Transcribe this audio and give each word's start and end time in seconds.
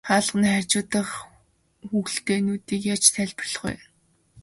Хаалганы 0.07 0.47
хажуу 0.53 0.83
дахь 0.91 1.15
хүүхэлдэйнүүдийг 1.89 2.81
яаж 2.93 3.03
тайлбарлах 3.15 3.59
вэ? 3.63 3.73